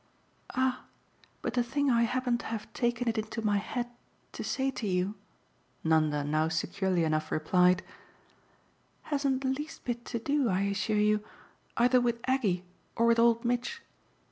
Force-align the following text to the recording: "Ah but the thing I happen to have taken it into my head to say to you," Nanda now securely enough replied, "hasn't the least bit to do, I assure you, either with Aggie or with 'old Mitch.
"Ah 0.55 0.85
but 1.43 1.53
the 1.53 1.61
thing 1.61 1.91
I 1.91 2.05
happen 2.09 2.39
to 2.39 2.47
have 2.47 2.73
taken 2.73 3.07
it 3.07 3.19
into 3.19 3.43
my 3.45 3.57
head 3.57 3.87
to 4.31 4.43
say 4.43 4.71
to 4.71 4.87
you," 4.87 5.13
Nanda 5.83 6.23
now 6.23 6.47
securely 6.47 7.03
enough 7.03 7.31
replied, 7.31 7.83
"hasn't 9.13 9.41
the 9.41 9.49
least 9.49 9.85
bit 9.85 10.03
to 10.05 10.17
do, 10.17 10.49
I 10.49 10.61
assure 10.61 10.97
you, 10.97 11.23
either 11.77 12.01
with 12.01 12.19
Aggie 12.25 12.65
or 12.95 13.05
with 13.05 13.19
'old 13.19 13.45
Mitch. 13.45 13.83